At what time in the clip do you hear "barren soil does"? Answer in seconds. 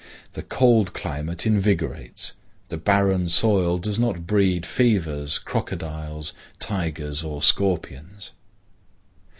2.77-3.99